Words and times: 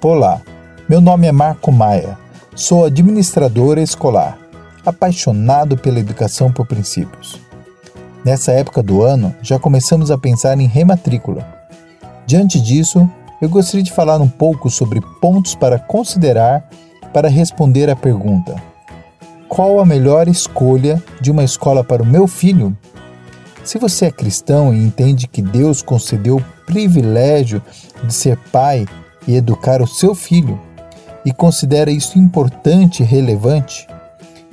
Olá, 0.00 0.40
meu 0.88 1.00
nome 1.00 1.26
é 1.26 1.32
Marco 1.32 1.72
Maia, 1.72 2.16
sou 2.54 2.84
administradora 2.84 3.82
escolar, 3.82 4.38
apaixonado 4.86 5.76
pela 5.76 5.98
educação 5.98 6.52
por 6.52 6.68
princípios. 6.68 7.40
Nessa 8.24 8.52
época 8.52 8.80
do 8.80 9.02
ano, 9.02 9.34
já 9.42 9.58
começamos 9.58 10.12
a 10.12 10.16
pensar 10.16 10.56
em 10.60 10.68
rematrícula. 10.68 11.44
Diante 12.24 12.60
disso, 12.60 13.10
eu 13.42 13.48
gostaria 13.48 13.82
de 13.82 13.90
falar 13.90 14.20
um 14.20 14.28
pouco 14.28 14.70
sobre 14.70 15.00
pontos 15.20 15.56
para 15.56 15.80
considerar 15.80 16.70
para 17.12 17.28
responder 17.28 17.90
à 17.90 17.96
pergunta: 17.96 18.54
Qual 19.48 19.80
a 19.80 19.84
melhor 19.84 20.28
escolha 20.28 21.02
de 21.20 21.32
uma 21.32 21.42
escola 21.42 21.82
para 21.82 22.04
o 22.04 22.06
meu 22.06 22.28
filho? 22.28 22.76
Se 23.64 23.78
você 23.78 24.06
é 24.06 24.10
cristão 24.12 24.72
e 24.72 24.78
entende 24.78 25.26
que 25.26 25.42
Deus 25.42 25.82
concedeu 25.82 26.36
o 26.36 26.44
privilégio 26.66 27.60
de 28.04 28.14
ser 28.14 28.38
pai 28.52 28.86
e 29.28 29.36
educar 29.36 29.80
o 29.82 29.86
seu 29.86 30.14
filho, 30.14 30.58
e 31.24 31.32
considera 31.32 31.90
isso 31.90 32.18
importante 32.18 33.02
e 33.02 33.06
relevante, 33.06 33.86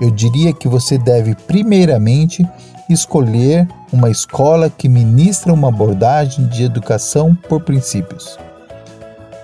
eu 0.00 0.10
diria 0.10 0.52
que 0.52 0.68
você 0.68 0.96
deve, 0.96 1.34
primeiramente, 1.34 2.48
escolher 2.88 3.68
uma 3.92 4.08
escola 4.08 4.70
que 4.70 4.88
ministra 4.88 5.52
uma 5.52 5.68
abordagem 5.68 6.46
de 6.46 6.62
educação 6.62 7.34
por 7.48 7.60
princípios. 7.62 8.38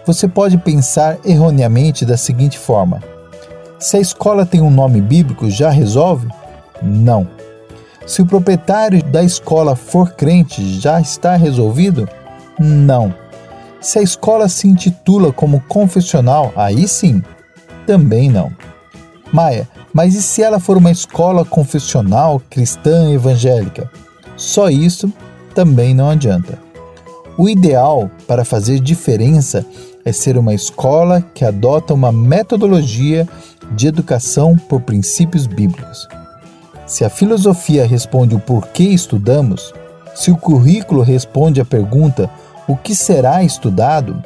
Você 0.06 0.28
pode 0.28 0.56
pensar 0.58 1.18
erroneamente 1.24 2.06
da 2.06 2.16
seguinte 2.16 2.58
forma: 2.58 3.02
se 3.78 3.96
a 3.96 4.00
escola 4.00 4.46
tem 4.46 4.60
um 4.60 4.70
nome 4.70 5.00
bíblico, 5.00 5.50
já 5.50 5.68
resolve? 5.68 6.28
Não. 6.80 7.26
Se 8.06 8.22
o 8.22 8.26
proprietário 8.26 9.02
da 9.02 9.24
escola 9.24 9.74
for 9.74 10.12
crente, 10.12 10.78
já 10.80 11.00
está 11.00 11.34
resolvido? 11.34 12.08
Não. 12.58 13.12
Se 13.86 14.00
a 14.00 14.02
escola 14.02 14.48
se 14.48 14.66
intitula 14.66 15.32
como 15.32 15.60
confessional, 15.68 16.52
aí 16.56 16.88
sim, 16.88 17.22
também 17.86 18.28
não. 18.28 18.50
Maia, 19.32 19.68
mas 19.94 20.16
e 20.16 20.22
se 20.22 20.42
ela 20.42 20.58
for 20.58 20.76
uma 20.76 20.90
escola 20.90 21.44
confessional 21.44 22.42
cristã 22.50 23.12
evangélica? 23.12 23.88
Só 24.36 24.68
isso 24.68 25.12
também 25.54 25.94
não 25.94 26.10
adianta. 26.10 26.58
O 27.38 27.48
ideal 27.48 28.10
para 28.26 28.44
fazer 28.44 28.80
diferença 28.80 29.64
é 30.04 30.10
ser 30.10 30.36
uma 30.36 30.52
escola 30.52 31.24
que 31.32 31.44
adota 31.44 31.94
uma 31.94 32.10
metodologia 32.10 33.28
de 33.70 33.86
educação 33.86 34.58
por 34.58 34.80
princípios 34.80 35.46
bíblicos. 35.46 36.08
Se 36.88 37.04
a 37.04 37.08
filosofia 37.08 37.86
responde 37.86 38.34
o 38.34 38.40
porquê 38.40 38.82
estudamos, 38.82 39.72
se 40.12 40.32
o 40.32 40.36
currículo 40.36 41.02
responde 41.02 41.60
a 41.60 41.64
pergunta 41.64 42.28
o 42.68 42.76
que 42.76 42.94
será 42.94 43.42
estudado, 43.44 44.22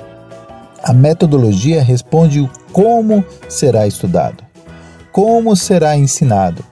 a 0.83 0.93
metodologia 0.93 1.83
responde 1.83 2.41
o 2.41 2.51
como 2.73 3.25
será 3.49 3.87
estudado, 3.87 4.43
como 5.13 5.55
será 5.55 5.97
ensinado, 5.97 6.65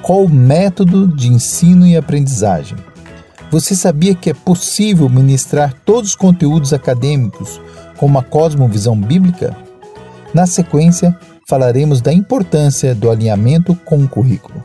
qual 0.00 0.24
o 0.24 0.28
método 0.28 1.08
de 1.08 1.28
ensino 1.28 1.86
e 1.86 1.96
aprendizagem. 1.96 2.78
Você 3.50 3.74
sabia 3.74 4.14
que 4.14 4.30
é 4.30 4.34
possível 4.34 5.08
ministrar 5.08 5.74
todos 5.84 6.10
os 6.10 6.16
conteúdos 6.16 6.72
acadêmicos 6.72 7.60
com 7.96 8.06
uma 8.06 8.22
cosmovisão 8.22 8.98
bíblica? 8.98 9.56
Na 10.34 10.46
sequência, 10.46 11.18
falaremos 11.48 12.02
da 12.02 12.12
importância 12.12 12.94
do 12.94 13.10
alinhamento 13.10 13.74
com 13.86 13.96
o 13.96 14.08
currículo. 14.08 14.62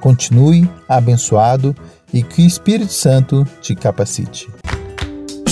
Continue 0.00 0.68
abençoado 0.88 1.74
e 2.12 2.22
que 2.22 2.42
o 2.42 2.46
Espírito 2.46 2.92
Santo 2.92 3.46
te 3.62 3.74
capacite. 3.74 4.48